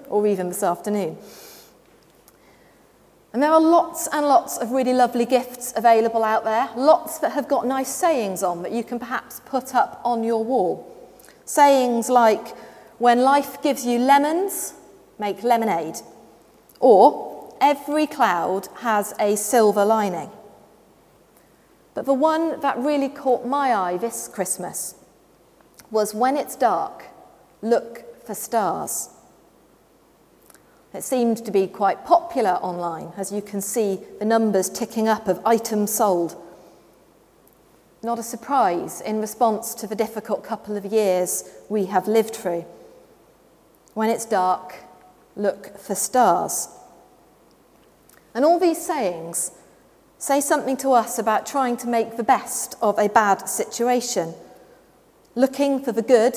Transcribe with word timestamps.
or 0.08 0.26
even 0.26 0.48
this 0.48 0.62
afternoon. 0.62 1.16
And 3.32 3.42
there 3.42 3.50
are 3.50 3.60
lots 3.60 4.08
and 4.12 4.26
lots 4.26 4.58
of 4.58 4.72
really 4.72 4.92
lovely 4.92 5.24
gifts 5.24 5.72
available 5.74 6.22
out 6.22 6.44
there, 6.44 6.68
lots 6.76 7.18
that 7.20 7.32
have 7.32 7.48
got 7.48 7.66
nice 7.66 7.88
sayings 7.88 8.42
on 8.42 8.62
that 8.62 8.72
you 8.72 8.84
can 8.84 8.98
perhaps 8.98 9.40
put 9.46 9.74
up 9.74 10.00
on 10.04 10.22
your 10.22 10.44
wall. 10.44 10.88
Sayings 11.46 12.10
like, 12.10 12.56
when 12.98 13.22
life 13.22 13.62
gives 13.62 13.86
you 13.86 13.98
lemons, 13.98 14.74
make 15.18 15.42
lemonade. 15.42 15.96
Or, 16.78 17.54
every 17.60 18.06
cloud 18.06 18.68
has 18.80 19.14
a 19.18 19.36
silver 19.36 19.84
lining. 19.84 20.30
But 21.94 22.04
the 22.04 22.14
one 22.14 22.60
that 22.60 22.76
really 22.78 23.08
caught 23.08 23.46
my 23.46 23.74
eye 23.74 23.96
this 23.96 24.28
Christmas 24.28 24.94
was 25.90 26.14
when 26.14 26.36
it's 26.36 26.56
dark, 26.56 27.04
look 27.62 28.24
for 28.26 28.34
stars. 28.34 29.10
It 30.94 31.02
seemed 31.02 31.44
to 31.46 31.50
be 31.50 31.66
quite 31.66 32.04
popular 32.04 32.58
online, 32.62 33.12
as 33.16 33.32
you 33.32 33.40
can 33.40 33.62
see 33.62 34.00
the 34.18 34.26
numbers 34.26 34.68
ticking 34.68 35.08
up 35.08 35.26
of 35.26 35.40
items 35.46 35.92
sold. 35.92 36.36
Not 38.02 38.18
a 38.18 38.22
surprise 38.22 39.00
in 39.00 39.20
response 39.20 39.74
to 39.76 39.86
the 39.86 39.94
difficult 39.94 40.44
couple 40.44 40.76
of 40.76 40.84
years 40.84 41.44
we 41.70 41.86
have 41.86 42.08
lived 42.08 42.36
through. 42.36 42.66
When 43.94 44.10
it's 44.10 44.26
dark, 44.26 44.74
look 45.34 45.78
for 45.78 45.94
stars. 45.94 46.68
And 48.34 48.44
all 48.44 48.58
these 48.58 48.84
sayings 48.84 49.52
say 50.18 50.40
something 50.40 50.76
to 50.78 50.90
us 50.90 51.18
about 51.18 51.46
trying 51.46 51.78
to 51.78 51.88
make 51.88 52.16
the 52.16 52.22
best 52.22 52.74
of 52.82 52.98
a 52.98 53.08
bad 53.08 53.48
situation, 53.48 54.34
looking 55.34 55.82
for 55.82 55.92
the 55.92 56.02
good 56.02 56.36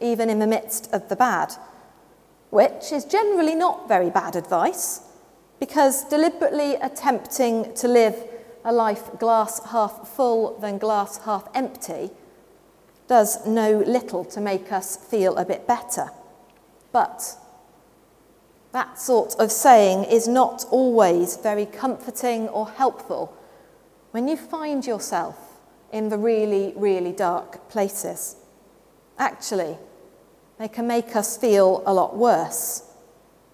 even 0.00 0.28
in 0.28 0.40
the 0.40 0.46
midst 0.46 0.92
of 0.92 1.08
the 1.08 1.16
bad 1.16 1.54
which 2.52 2.92
is 2.92 3.06
generally 3.06 3.54
not 3.54 3.88
very 3.88 4.10
bad 4.10 4.36
advice, 4.36 5.00
because 5.58 6.04
deliberately 6.04 6.74
attempting 6.74 7.72
to 7.72 7.88
live 7.88 8.14
a 8.62 8.70
life 8.70 9.18
glass 9.18 9.64
half 9.70 10.06
full 10.06 10.58
than 10.58 10.76
glass 10.76 11.16
half 11.24 11.48
empty 11.54 12.10
does 13.08 13.46
no 13.46 13.78
little 13.78 14.22
to 14.22 14.38
make 14.38 14.70
us 14.70 14.98
feel 14.98 15.38
a 15.38 15.46
bit 15.46 15.66
better. 15.66 16.10
But 16.92 17.38
that 18.72 18.98
sort 18.98 19.34
of 19.38 19.50
saying 19.50 20.04
is 20.04 20.28
not 20.28 20.66
always 20.70 21.38
very 21.38 21.64
comforting 21.64 22.48
or 22.48 22.68
helpful 22.68 23.34
when 24.10 24.28
you 24.28 24.36
find 24.36 24.86
yourself 24.86 25.58
in 25.90 26.10
the 26.10 26.18
really, 26.18 26.74
really 26.76 27.12
dark 27.12 27.70
places. 27.70 28.36
Actually, 29.18 29.78
they 30.62 30.68
can 30.68 30.86
make 30.86 31.16
us 31.16 31.36
feel 31.36 31.82
a 31.86 31.92
lot 31.92 32.16
worse 32.16 32.84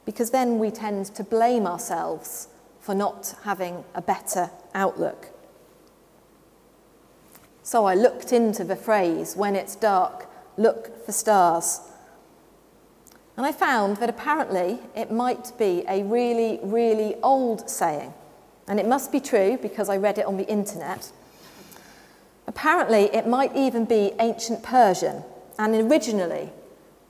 because 0.05 0.31
then 0.31 0.59
we 0.59 0.71
tend 0.71 1.07
to 1.07 1.25
blame 1.25 1.67
ourselves 1.67 2.49
for 2.81 2.95
not 2.95 3.35
having 3.45 3.83
a 3.95 4.03
better 4.03 4.51
outlook. 4.75 5.29
So 7.63 7.87
I 7.87 7.95
looked 7.95 8.33
into 8.33 8.63
the 8.63 8.77
phrase, 8.77 9.37
when 9.37 9.57
it's 9.57 9.75
dark, 9.75 10.27
look 10.59 11.05
for 11.07 11.13
stars. 11.13 11.81
And 13.39 13.47
I 13.47 13.53
found 13.53 13.97
that 13.99 14.11
apparently 14.11 14.79
it 14.95 15.11
might 15.11 15.53
be 15.59 15.85
a 15.89 16.03
really, 16.03 16.61
really 16.63 17.15
old 17.23 17.71
saying. 17.71 18.13
And 18.67 18.79
it 18.79 18.87
must 18.87 19.13
be 19.13 19.21
true 19.21 19.59
because 19.63 19.89
I 19.89 19.97
read 19.97 20.19
it 20.19 20.27
on 20.27 20.37
the 20.37 20.47
internet. 20.47 21.11
Apparently, 22.47 23.05
it 23.15 23.27
might 23.27 23.57
even 23.57 23.87
be 23.87 24.13
ancient 24.19 24.63
Persian. 24.63 25.23
And 25.59 25.75
originally, 25.75 26.51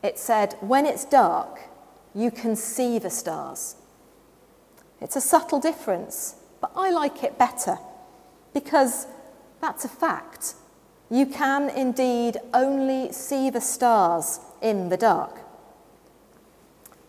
it 0.03 0.19
said, 0.19 0.57
When 0.61 0.87
it's 0.87 1.05
dark, 1.05 1.61
you 2.15 2.31
can 2.31 2.57
see 2.57 2.99
the 2.99 3.11
stars. 3.11 3.77
It's 5.01 5.17
a 5.17 5.21
subtle 5.21 5.61
difference, 5.61 6.37
but 6.61 6.73
I 6.75 6.91
like 6.91 7.23
it 7.23 7.39
better 7.39 7.79
because 8.53 9.07
that's 9.61 9.85
a 9.85 9.89
fact. 9.89 10.55
You 11.11 11.27
can 11.27 11.71
indeed 11.71 12.37
only 12.53 13.13
see 13.13 13.51
the 13.51 13.61
stars 13.61 14.41
in 14.61 14.89
the 14.89 14.97
dark. 14.97 15.39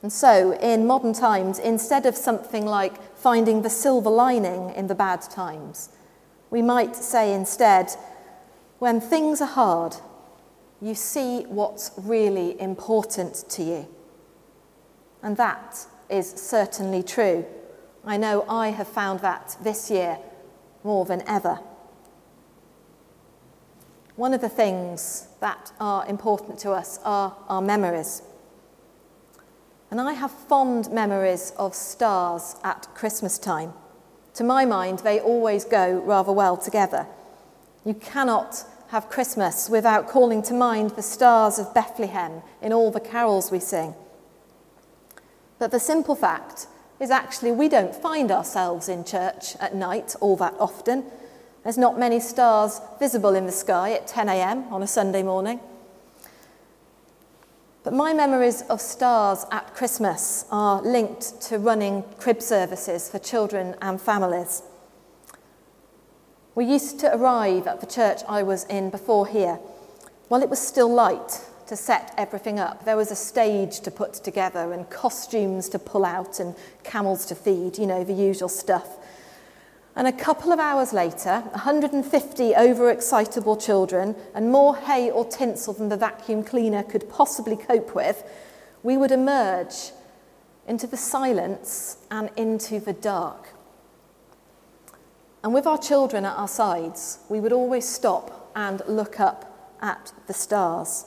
And 0.01 0.13
so, 0.13 0.53
in 0.53 0.87
modern 0.87 1.13
times, 1.13 1.59
instead 1.59 2.05
of 2.05 2.15
something 2.15 2.65
like 2.65 3.01
finding 3.17 3.61
the 3.61 3.69
silver 3.69 4.09
lining 4.09 4.69
in 4.69 4.87
the 4.87 4.95
bad 4.95 5.21
times, 5.21 5.89
we 6.49 6.61
might 6.61 6.95
say 6.95 7.33
instead, 7.33 7.91
when 8.79 9.01
things 9.01 9.41
are 9.41 9.47
hard, 9.47 9.97
you 10.81 10.95
see 10.95 11.41
what's 11.43 11.91
really 11.97 12.59
important 12.59 13.45
to 13.49 13.63
you. 13.63 13.87
And 15.21 15.35
that 15.37 15.85
is 16.09 16.29
certainly 16.29 17.03
true. 17.03 17.45
I 18.05 18.17
know 18.17 18.45
I 18.47 18.69
have 18.69 18.87
found 18.87 19.19
that 19.19 19.57
this 19.61 19.91
year 19.91 20.17
more 20.83 21.05
than 21.05 21.21
ever. 21.27 21.59
One 24.15 24.33
of 24.33 24.41
the 24.41 24.49
things 24.49 25.27
that 25.39 25.71
are 25.79 26.05
important 26.07 26.59
to 26.59 26.71
us 26.71 26.99
are 27.03 27.35
our 27.47 27.61
memories. 27.61 28.21
And 29.91 29.99
I 29.99 30.13
have 30.13 30.31
fond 30.31 30.91
memories 30.91 31.51
of 31.57 31.73
stars 31.73 32.55
at 32.63 32.87
Christmas 32.93 33.37
time. 33.37 33.73
To 34.35 34.43
my 34.43 34.65
mind, 34.65 34.99
they 34.99 35.19
always 35.19 35.65
go 35.65 35.99
rather 36.01 36.31
well 36.31 36.57
together. 36.57 37.07
You 37.85 37.93
cannot 37.95 38.63
have 38.89 39.09
Christmas 39.09 39.69
without 39.69 40.07
calling 40.07 40.41
to 40.41 40.53
mind 40.53 40.91
the 40.91 41.01
stars 41.01 41.59
of 41.59 41.73
Bethlehem 41.73 42.41
in 42.61 42.73
all 42.73 42.91
the 42.91 42.99
carols 42.99 43.51
we 43.51 43.59
sing. 43.59 43.93
But 45.59 45.71
the 45.71 45.79
simple 45.79 46.15
fact 46.15 46.67
is 46.99 47.11
actually 47.11 47.51
we 47.51 47.69
don't 47.69 47.95
find 47.95 48.31
ourselves 48.31 48.89
in 48.89 49.03
church 49.03 49.55
at 49.59 49.75
night 49.75 50.15
all 50.21 50.35
that 50.37 50.55
often. 50.59 51.05
There's 51.63 51.77
not 51.77 51.99
many 51.99 52.19
stars 52.19 52.81
visible 52.99 53.35
in 53.35 53.45
the 53.45 53.51
sky 53.51 53.93
at 53.93 54.07
10 54.07 54.27
a.m. 54.27 54.65
on 54.73 54.81
a 54.81 54.87
Sunday 54.87 55.21
morning. 55.21 55.59
But 57.83 57.93
my 57.93 58.13
memories 58.13 58.63
of 58.63 58.81
stars 58.81 59.45
at 59.51 59.75
Christmas 59.75 60.45
are 60.51 60.81
linked 60.81 61.41
to 61.43 61.59
running 61.59 62.03
crib 62.17 62.41
services 62.41 63.07
for 63.09 63.19
children 63.19 63.75
and 63.81 64.01
families. 64.01 64.63
We 66.55 66.65
used 66.65 66.99
to 67.01 67.15
arrive 67.15 67.67
at 67.67 67.79
the 67.79 67.85
church 67.85 68.21
I 68.27 68.41
was 68.43 68.63
in 68.65 68.89
before 68.89 69.27
here. 69.27 69.59
While 70.29 70.41
it 70.41 70.49
was 70.49 70.59
still 70.59 70.91
light 70.91 71.41
to 71.67 71.75
set 71.75 72.13
everything 72.17 72.59
up, 72.59 72.85
there 72.85 72.97
was 72.97 73.11
a 73.11 73.15
stage 73.15 73.81
to 73.81 73.91
put 73.91 74.15
together 74.15 74.73
and 74.73 74.89
costumes 74.89 75.69
to 75.69 75.79
pull 75.79 76.03
out 76.03 76.39
and 76.39 76.55
camels 76.83 77.25
to 77.27 77.35
feed, 77.35 77.77
you 77.77 77.85
know, 77.85 78.03
the 78.03 78.13
usual 78.13 78.49
stuff. 78.49 78.97
And 79.95 80.07
a 80.07 80.11
couple 80.11 80.51
of 80.51 80.59
hours 80.59 80.91
later, 80.91 81.41
150 81.51 82.53
overexcitable 82.53 83.63
children 83.63 84.15
and 84.33 84.51
more 84.51 84.75
hay 84.75 85.11
or 85.11 85.25
tinsel 85.25 85.73
than 85.73 85.89
the 85.89 85.97
vacuum 85.97 86.43
cleaner 86.43 86.81
could 86.81 87.09
possibly 87.09 87.57
cope 87.57 87.93
with, 87.93 88.23
we 88.81 88.97
would 88.97 89.11
emerge 89.11 89.91
into 90.67 90.87
the 90.87 90.97
silence 90.97 91.97
and 92.09 92.31
into 92.37 92.79
the 92.79 92.93
dark. 92.93 93.49
And 95.43 95.53
with 95.53 95.65
our 95.65 95.77
children 95.77 96.25
at 96.25 96.35
our 96.35 96.47
sides, 96.47 97.19
we 97.29 97.39
would 97.39 97.53
always 97.53 97.87
stop 97.87 98.51
and 98.55 98.81
look 98.87 99.19
up 99.19 99.77
at 99.81 100.11
the 100.27 100.33
stars. 100.33 101.05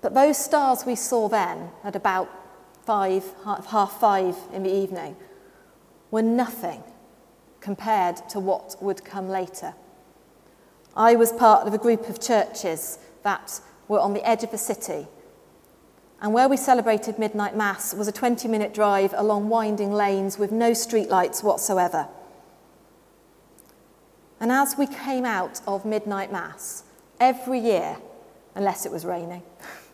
But 0.00 0.14
those 0.14 0.36
stars 0.36 0.84
we 0.86 0.94
saw 0.94 1.28
then, 1.28 1.70
at 1.82 1.96
about 1.96 2.28
five, 2.84 3.24
half 3.44 3.98
five 3.98 4.36
in 4.52 4.62
the 4.62 4.72
evening, 4.72 5.16
were 6.10 6.22
nothing 6.22 6.82
compared 7.60 8.28
to 8.28 8.38
what 8.38 8.76
would 8.80 9.04
come 9.04 9.28
later. 9.28 9.74
I 10.96 11.16
was 11.16 11.32
part 11.32 11.66
of 11.66 11.74
a 11.74 11.78
group 11.78 12.08
of 12.08 12.20
churches 12.20 12.98
that 13.22 13.60
were 13.88 13.98
on 13.98 14.12
the 14.14 14.26
edge 14.28 14.44
of 14.44 14.50
the 14.50 14.58
city 14.58 15.08
and 16.20 16.32
where 16.32 16.48
we 16.48 16.56
celebrated 16.56 17.18
midnight 17.18 17.56
mass 17.56 17.94
was 17.94 18.08
a 18.08 18.12
20 18.12 18.48
minute 18.48 18.72
drive 18.72 19.12
along 19.16 19.48
winding 19.48 19.92
lanes 19.92 20.38
with 20.38 20.52
no 20.52 20.72
streetlights 20.72 21.42
whatsoever. 21.42 22.08
And 24.40 24.50
as 24.52 24.76
we 24.76 24.86
came 24.86 25.24
out 25.24 25.60
of 25.66 25.84
midnight 25.84 26.32
mass, 26.32 26.84
every 27.20 27.58
year, 27.58 27.96
unless 28.54 28.84
it 28.84 28.92
was 28.92 29.04
raining, 29.04 29.42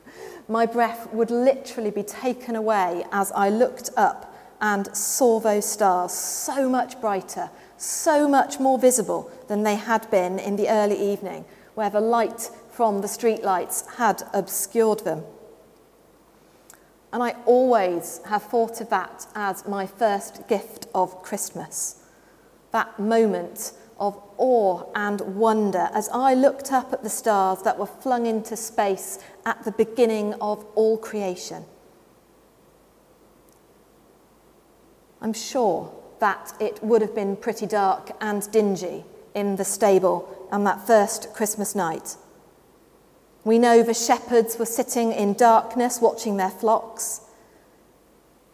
my 0.48 0.66
breath 0.66 1.12
would 1.12 1.30
literally 1.30 1.90
be 1.90 2.02
taken 2.02 2.56
away 2.56 3.04
as 3.12 3.30
I 3.32 3.48
looked 3.48 3.90
up 3.96 4.34
and 4.60 4.94
saw 4.94 5.40
those 5.40 5.64
stars 5.64 6.12
so 6.12 6.68
much 6.68 7.00
brighter, 7.00 7.50
so 7.76 8.28
much 8.28 8.60
more 8.60 8.78
visible 8.78 9.30
than 9.48 9.62
they 9.62 9.76
had 9.76 10.10
been 10.10 10.38
in 10.38 10.56
the 10.56 10.68
early 10.68 10.98
evening, 11.12 11.44
where 11.74 11.90
the 11.90 12.00
light 12.00 12.50
from 12.70 13.00
the 13.00 13.06
streetlights 13.06 13.96
had 13.96 14.22
obscured 14.32 15.00
them. 15.00 15.22
And 17.12 17.22
I 17.22 17.34
always 17.44 18.20
have 18.26 18.44
thought 18.44 18.80
of 18.80 18.88
that 18.90 19.26
as 19.34 19.66
my 19.66 19.86
first 19.86 20.46
gift 20.48 20.86
of 20.94 21.22
Christmas. 21.22 22.04
That 22.72 22.98
moment 22.98 23.72
of 23.98 24.20
awe 24.38 24.84
and 24.94 25.20
wonder 25.36 25.90
as 25.92 26.08
I 26.08 26.34
looked 26.34 26.72
up 26.72 26.92
at 26.92 27.02
the 27.02 27.10
stars 27.10 27.62
that 27.62 27.78
were 27.78 27.86
flung 27.86 28.26
into 28.26 28.56
space 28.56 29.18
at 29.44 29.62
the 29.64 29.72
beginning 29.72 30.34
of 30.34 30.64
all 30.74 30.96
creation. 30.96 31.64
I'm 35.20 35.34
sure 35.34 35.92
that 36.20 36.54
it 36.60 36.82
would 36.82 37.02
have 37.02 37.14
been 37.14 37.36
pretty 37.36 37.66
dark 37.66 38.10
and 38.20 38.50
dingy 38.50 39.04
in 39.34 39.56
the 39.56 39.64
stable 39.64 40.48
on 40.50 40.64
that 40.64 40.86
first 40.86 41.32
Christmas 41.34 41.74
night. 41.74 42.16
We 43.44 43.58
know 43.58 43.82
the 43.82 43.94
shepherds 43.94 44.58
were 44.58 44.66
sitting 44.66 45.12
in 45.12 45.32
darkness 45.34 46.00
watching 46.00 46.36
their 46.36 46.50
flocks. 46.50 47.22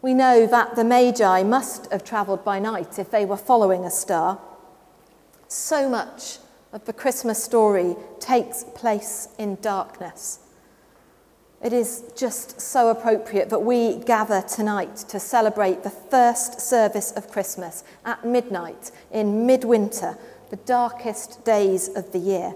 We 0.01 0.13
know 0.13 0.47
that 0.47 0.75
the 0.75 0.83
Magi 0.83 1.43
must 1.43 1.91
have 1.91 2.03
travelled 2.03 2.45
by 2.45 2.59
night 2.59 2.97
if 2.97 3.11
they 3.11 3.25
were 3.25 3.37
following 3.37 3.83
a 3.83 3.91
star. 3.91 4.39
So 5.49 5.89
much 5.89 6.37
of 6.71 6.85
the 6.85 6.93
Christmas 6.93 7.43
story 7.43 7.95
takes 8.19 8.63
place 8.75 9.29
in 9.37 9.55
darkness. 9.61 10.39
It 11.61 11.73
is 11.73 12.03
just 12.15 12.61
so 12.61 12.89
appropriate 12.89 13.49
that 13.49 13.63
we 13.63 13.97
gather 13.97 14.41
tonight 14.41 14.95
to 15.09 15.19
celebrate 15.19 15.83
the 15.83 15.89
first 15.89 16.61
service 16.61 17.11
of 17.13 17.31
Christmas 17.31 17.83
at 18.05 18.23
midnight 18.23 18.91
in 19.11 19.45
midwinter, 19.47 20.17
the 20.51 20.57
darkest 20.57 21.43
days 21.43 21.89
of 21.89 22.11
the 22.11 22.19
year, 22.19 22.53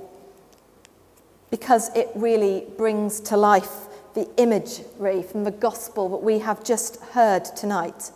because 1.51 1.95
it 1.95 2.09
really 2.15 2.65
brings 2.77 3.19
to 3.19 3.37
life 3.37 3.87
the 4.15 4.27
imagery 4.37 5.21
from 5.21 5.43
the 5.43 5.51
gospel 5.51 6.09
that 6.09 6.23
we 6.23 6.39
have 6.39 6.63
just 6.63 6.99
heard 7.11 7.45
tonight. 7.45 8.11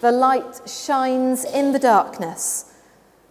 The 0.00 0.10
light 0.10 0.68
shines 0.68 1.44
in 1.44 1.72
the 1.72 1.78
darkness, 1.78 2.72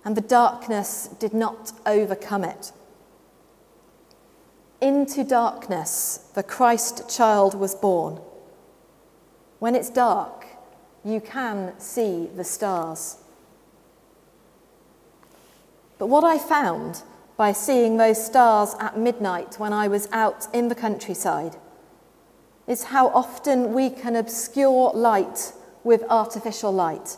and 0.06 0.16
the 0.16 0.22
darkness 0.22 1.10
did 1.19 1.34
not 1.34 1.74
overcome 1.86 2.44
it. 2.44 2.72
Into 4.81 5.24
darkness, 5.24 6.30
the 6.36 6.44
Christ 6.44 7.10
child 7.10 7.54
was 7.54 7.75
born. 7.75 8.19
When 9.57 9.75
it's 9.75 9.90
dark, 9.90 10.45
you 11.04 11.19
can 11.19 11.78
see 11.80 12.30
the 12.36 12.44
stars. 12.44 13.18
But 15.98 16.07
what 16.07 16.24
I 16.24 16.38
found 16.38 17.04
by 17.39 17.53
seeing 17.53 17.95
those 17.95 18.21
stars 18.21 18.75
at 18.81 18.97
midnight 18.97 19.57
when 19.57 19.71
I 19.71 19.88
was 19.88 20.09
out 20.12 20.53
in 20.53 20.68
the 20.68 20.75
countryside 20.75 21.56
is 22.68 22.83
how 22.83 23.07
often 23.12 23.74
we 23.74 23.89
can 23.89 24.18
obscure 24.18 24.91
light 24.94 25.53
with 25.86 26.03
artificial 26.09 26.74
light. 26.74 27.15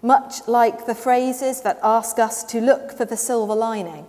Much 0.00 0.48
like 0.48 0.86
the 0.86 0.94
phrases 0.94 1.60
that 1.60 1.78
ask 1.82 2.18
us 2.18 2.42
to 2.44 2.62
look 2.62 2.92
for 2.96 3.04
the 3.04 3.18
silver 3.18 3.54
lining. 3.54 4.06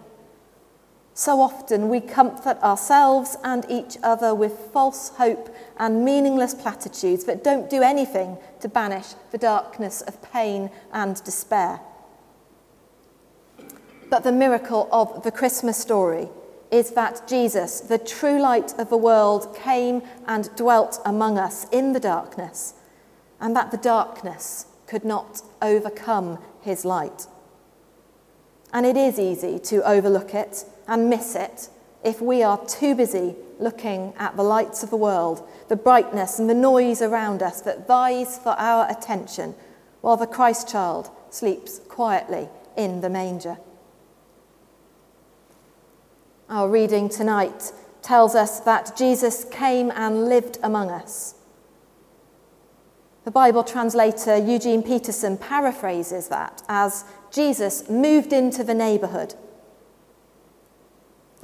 So 1.13 1.41
often 1.41 1.89
we 1.89 1.99
comfort 1.99 2.57
ourselves 2.63 3.35
and 3.43 3.65
each 3.69 3.97
other 4.01 4.33
with 4.33 4.53
false 4.71 5.09
hope 5.17 5.53
and 5.75 6.05
meaningless 6.05 6.53
platitudes 6.53 7.25
that 7.25 7.43
don't 7.43 7.69
do 7.69 7.81
anything 7.81 8.37
to 8.61 8.69
banish 8.69 9.07
the 9.31 9.37
darkness 9.37 9.99
of 10.03 10.21
pain 10.31 10.71
and 10.93 11.21
despair. 11.25 11.81
But 14.09 14.23
the 14.23 14.31
miracle 14.31 14.87
of 14.91 15.23
the 15.23 15.31
Christmas 15.31 15.77
story 15.77 16.29
is 16.71 16.91
that 16.91 17.27
Jesus, 17.27 17.79
the 17.79 17.97
true 17.97 18.39
light 18.39 18.73
of 18.77 18.89
the 18.89 18.97
world, 18.97 19.55
came 19.55 20.01
and 20.27 20.53
dwelt 20.55 20.99
among 21.05 21.37
us 21.37 21.67
in 21.71 21.93
the 21.93 21.99
darkness, 21.99 22.73
and 23.39 23.55
that 23.55 23.71
the 23.71 23.77
darkness 23.77 24.67
could 24.87 25.03
not 25.03 25.41
overcome 25.61 26.39
his 26.61 26.85
light. 26.85 27.27
And 28.73 28.85
it 28.85 28.97
is 28.97 29.19
easy 29.19 29.59
to 29.59 29.87
overlook 29.87 30.33
it 30.33 30.65
and 30.87 31.09
miss 31.09 31.35
it 31.35 31.69
if 32.03 32.21
we 32.21 32.43
are 32.43 32.63
too 32.65 32.93
busy 32.93 33.35
looking 33.59 34.13
at 34.17 34.35
the 34.35 34.43
lights 34.43 34.83
of 34.83 34.89
the 34.89 34.97
world, 34.97 35.47
the 35.69 35.75
brightness 35.75 36.39
and 36.39 36.49
the 36.49 36.53
noise 36.53 37.01
around 37.01 37.41
us 37.41 37.61
that 37.61 37.87
vies 37.87 38.37
for 38.37 38.51
our 38.59 38.89
attention, 38.91 39.55
while 40.01 40.17
the 40.17 40.27
Christ 40.27 40.69
child 40.69 41.09
sleeps 41.29 41.79
quietly 41.87 42.47
in 42.77 43.01
the 43.01 43.09
manger. 43.09 43.57
Our 46.47 46.69
reading 46.69 47.09
tonight 47.09 47.71
tells 48.03 48.35
us 48.35 48.59
that 48.59 48.95
Jesus 48.95 49.45
came 49.45 49.91
and 49.95 50.25
lived 50.25 50.59
among 50.61 50.91
us. 50.91 51.33
The 53.23 53.31
Bible 53.31 53.63
translator 53.63 54.37
Eugene 54.37 54.83
Peterson 54.83 55.37
paraphrases 55.37 56.27
that 56.27 56.61
as 56.69 57.03
Jesus 57.31 57.89
moved 57.89 58.31
into 58.31 58.63
the 58.63 58.75
neighbourhood 58.75 59.33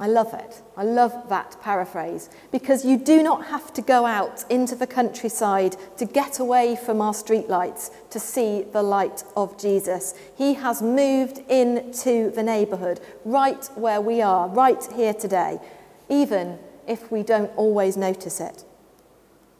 I 0.02 0.08
love 0.08 0.34
it. 0.34 0.62
I 0.76 0.82
love 0.82 1.28
that 1.28 1.56
paraphrase 1.62 2.28
because 2.50 2.84
you 2.84 2.98
do 2.98 3.22
not 3.22 3.46
have 3.46 3.72
to 3.74 3.80
go 3.80 4.04
out 4.04 4.44
into 4.50 4.74
the 4.74 4.86
countryside 4.88 5.76
to 5.96 6.04
get 6.04 6.40
away 6.40 6.74
from 6.74 7.00
our 7.00 7.12
streetlights 7.12 7.92
to 8.10 8.18
see 8.18 8.62
the 8.64 8.82
light 8.82 9.22
of 9.36 9.56
Jesus. 9.56 10.14
He 10.36 10.54
has 10.54 10.82
moved 10.82 11.38
into 11.48 12.32
the 12.32 12.42
neighbourhood 12.42 12.98
right 13.24 13.64
where 13.76 14.00
we 14.00 14.20
are, 14.20 14.48
right 14.48 14.84
here 14.92 15.14
today, 15.14 15.60
even 16.08 16.58
if 16.88 17.12
we 17.12 17.22
don't 17.22 17.52
always 17.56 17.96
notice 17.96 18.40
it. 18.40 18.64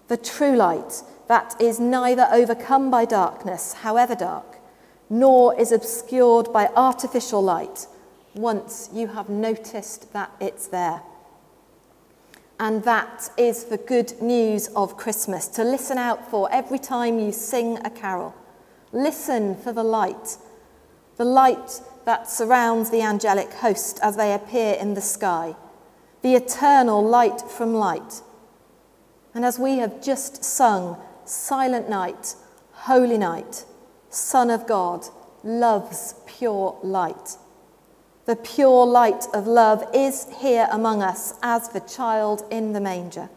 The 0.09 0.17
true 0.17 0.57
light 0.57 1.05
that 1.29 1.55
is 1.61 1.79
neither 1.79 2.27
overcome 2.33 2.91
by 2.91 3.05
darkness, 3.05 3.75
however 3.75 4.17
dark, 4.17 4.59
nor 5.09 5.57
is 5.57 5.71
obscured 5.71 6.53
by 6.53 6.69
artificial 6.75 7.41
light 7.41 7.87
once 8.35 8.89
you 8.93 9.09
have 9.09 9.29
noticed 9.29 10.13
that 10.13 10.31
it's 10.41 10.67
there. 10.69 11.03
And 12.59 12.85
that 12.85 13.31
is 13.37 13.65
the 13.65 13.79
good 13.79 14.21
news 14.23 14.69
of 14.69 14.97
Christmas 14.97 15.49
to 15.49 15.65
listen 15.65 15.99
out 15.99 16.31
for 16.31 16.49
every 16.53 16.79
time 16.79 17.19
you 17.19 17.33
sing 17.33 17.79
a 17.85 17.91
carol. 17.91 18.35
Listen 18.93 19.57
for 19.57 19.73
the 19.73 19.83
light, 19.83 20.37
the 21.17 21.25
light 21.25 21.81
that 22.05 22.29
surrounds 22.29 22.91
the 22.91 23.03
angelic 23.03 23.53
host 23.55 23.99
as 24.03 24.17
they 24.17 24.33
appear 24.33 24.75
in 24.75 24.95
the 24.95 25.01
sky, 25.01 25.57
the 26.23 26.35
eternal 26.35 27.05
light 27.05 27.41
from 27.41 27.75
light. 27.75 28.23
And 29.35 29.45
as 29.45 29.59
we 29.59 29.79
have 29.79 30.03
just 30.03 30.45
sung, 30.45 30.99
Silent 31.25 31.89
Night, 31.89 32.35
Holy 32.73 33.19
Night, 33.19 33.65
Son 34.11 34.51
of 34.51 34.67
God, 34.67 35.07
loves 35.43 36.15
pure 36.27 36.79
light. 36.83 37.37
The 38.33 38.37
pure 38.37 38.87
light 38.87 39.27
of 39.35 39.47
love 39.47 39.85
is 39.93 40.27
here 40.39 40.67
among 40.73 41.03
us 41.03 41.35
as 41.43 41.69
the 41.69 41.81
child 41.81 42.45
in 42.51 42.73
the 42.73 42.81
manger. 42.81 43.29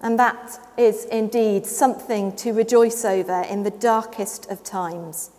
And 0.00 0.18
that 0.18 0.58
is 0.78 1.04
indeed 1.04 1.66
something 1.66 2.34
to 2.36 2.54
rejoice 2.54 3.04
over 3.04 3.42
in 3.42 3.62
the 3.62 3.72
darkest 3.72 4.50
of 4.50 4.64
times. 4.64 5.32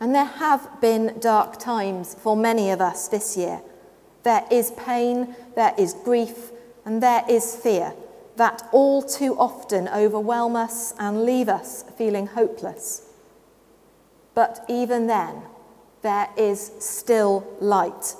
And 0.00 0.14
there 0.14 0.26
have 0.26 0.82
been 0.82 1.18
dark 1.18 1.58
times 1.58 2.14
for 2.14 2.36
many 2.36 2.68
of 2.68 2.82
us 2.82 3.08
this 3.08 3.34
year. 3.34 3.62
There 4.22 4.44
is 4.50 4.70
pain, 4.72 5.34
there 5.56 5.72
is 5.78 5.94
grief, 5.94 6.50
and 6.84 7.02
there 7.02 7.24
is 7.26 7.56
fear 7.56 7.94
that 8.36 8.68
all 8.70 9.00
too 9.00 9.34
often 9.38 9.88
overwhelm 9.88 10.56
us 10.56 10.92
and 10.98 11.24
leave 11.24 11.48
us 11.48 11.86
feeling 11.96 12.26
hopeless. 12.26 13.08
But 14.34 14.62
even 14.68 15.06
then, 15.06 15.44
there 16.02 16.28
is 16.36 16.72
still 16.78 17.46
light. 17.60 18.14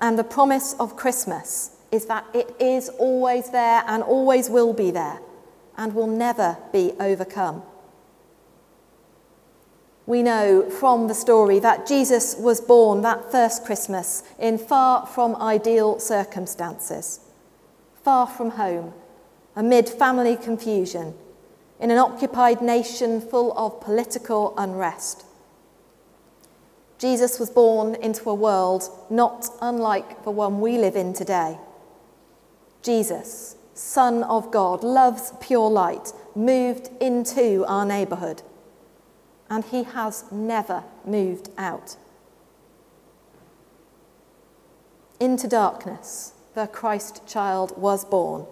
And 0.00 0.18
the 0.18 0.24
promise 0.24 0.74
of 0.80 0.96
Christmas 0.96 1.76
is 1.92 2.06
that 2.06 2.24
it 2.32 2.54
is 2.58 2.88
always 2.88 3.50
there 3.50 3.82
and 3.86 4.02
always 4.02 4.48
will 4.48 4.72
be 4.72 4.90
there 4.90 5.20
and 5.76 5.94
will 5.94 6.06
never 6.06 6.56
be 6.72 6.92
overcome. 7.00 7.62
We 10.06 10.22
know 10.22 10.68
from 10.68 11.08
the 11.08 11.14
story 11.14 11.58
that 11.60 11.86
Jesus 11.86 12.34
was 12.36 12.60
born 12.60 13.02
that 13.02 13.30
first 13.30 13.64
Christmas 13.64 14.22
in 14.38 14.58
far 14.58 15.06
from 15.06 15.36
ideal 15.36 16.00
circumstances, 16.00 17.20
far 18.02 18.26
from 18.26 18.50
home, 18.50 18.92
amid 19.54 19.88
family 19.88 20.36
confusion, 20.36 21.14
in 21.78 21.90
an 21.90 21.98
occupied 21.98 22.60
nation 22.60 23.20
full 23.20 23.56
of 23.56 23.80
political 23.80 24.54
unrest. 24.58 25.24
Jesus 27.00 27.40
was 27.40 27.48
born 27.48 27.94
into 27.94 28.28
a 28.28 28.34
world 28.34 28.84
not 29.08 29.48
unlike 29.62 30.22
the 30.22 30.30
one 30.30 30.60
we 30.60 30.76
live 30.76 30.96
in 30.96 31.14
today. 31.14 31.58
Jesus, 32.82 33.56
Son 33.72 34.22
of 34.22 34.50
God, 34.50 34.84
loves 34.84 35.32
pure 35.40 35.70
light, 35.70 36.12
moved 36.34 36.90
into 37.00 37.64
our 37.66 37.86
neighbourhood, 37.86 38.42
and 39.48 39.64
he 39.64 39.84
has 39.84 40.24
never 40.30 40.84
moved 41.06 41.48
out. 41.56 41.96
Into 45.18 45.48
darkness, 45.48 46.34
the 46.54 46.66
Christ 46.66 47.26
child 47.26 47.72
was 47.78 48.04
born. 48.04 48.44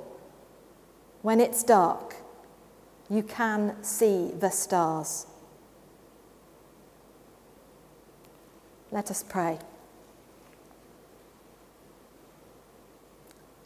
When 1.20 1.38
it's 1.38 1.62
dark, 1.62 2.16
you 3.10 3.22
can 3.22 3.76
see 3.82 4.30
the 4.30 4.50
stars. 4.50 5.26
Let 8.90 9.10
us 9.10 9.22
pray. 9.22 9.58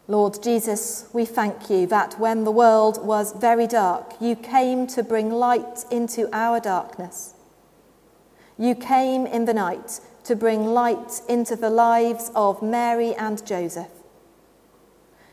Lord 0.08 0.42
Jesus, 0.42 1.08
we 1.12 1.24
thank 1.24 1.70
you 1.70 1.86
that 1.86 2.18
when 2.18 2.44
the 2.44 2.50
world 2.50 3.06
was 3.06 3.32
very 3.32 3.68
dark, 3.68 4.14
you 4.20 4.34
came 4.34 4.86
to 4.88 5.02
bring 5.02 5.30
light 5.30 5.84
into 5.90 6.28
our 6.32 6.58
darkness. 6.58 7.34
You 8.58 8.74
came 8.74 9.26
in 9.26 9.44
the 9.44 9.54
night 9.54 10.00
to 10.24 10.36
bring 10.36 10.66
light 10.66 11.20
into 11.28 11.54
the 11.56 11.70
lives 11.70 12.32
of 12.34 12.62
Mary 12.62 13.14
and 13.14 13.44
Joseph. 13.46 13.90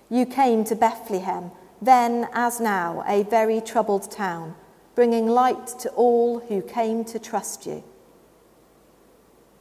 You 0.10 0.26
came 0.26 0.64
to 0.66 0.76
Bethlehem, 0.76 1.52
then 1.82 2.28
as 2.34 2.60
now 2.60 3.04
a 3.08 3.24
very 3.24 3.62
troubled 3.62 4.10
town, 4.12 4.56
bringing 4.96 5.28
light 5.28 5.68
to 5.80 5.90
all 5.90 6.40
who 6.40 6.62
came 6.62 7.04
to 7.06 7.20
trust 7.20 7.66
you. 7.66 7.84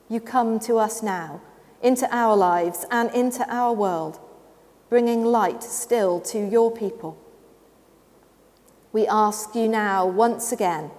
You 0.09 0.21
come 0.21 0.59
to 0.61 0.77
us 0.77 1.03
now, 1.03 1.41
into 1.83 2.09
our 2.15 2.37
lives 2.37 2.85
and 2.91 3.11
into 3.15 3.47
our 3.53 3.73
world 3.73 4.19
bringing 4.88 5.25
light 5.25 5.62
still 5.62 6.21
to 6.21 6.38
your 6.38 6.71
people. 6.71 7.19
We 8.93 9.07
ask 9.07 9.55
you 9.55 9.69
now 9.69 10.07
once 10.07 10.50
again 10.50 10.91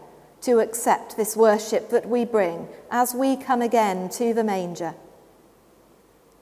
to 0.41 0.59
accept 0.59 1.17
this 1.17 1.35
worship 1.35 1.89
that 1.89 2.07
we 2.07 2.23
bring 2.23 2.67
as 2.91 3.13
we 3.13 3.35
come 3.35 3.61
again 3.61 4.09
to 4.09 4.33
the 4.33 4.43
manger. 4.43 4.95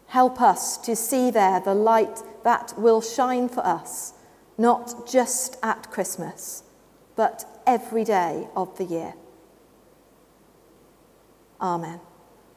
Help 0.08 0.42
us 0.42 0.78
to 0.78 0.96
see 0.96 1.32
there 1.32 1.60
the 1.60 1.74
light 1.74 2.22
that 2.44 2.74
will 2.78 3.02
shine 3.02 3.50
for 3.50 3.66
us, 3.66 4.14
not 4.58 5.08
just 5.08 5.58
at 5.64 5.90
Christmas, 5.92 6.64
but 7.16 7.46
every 7.66 8.04
day 8.04 8.48
of 8.56 8.78
the 8.78 8.86
year. 8.86 9.14
Amen. 11.60 12.00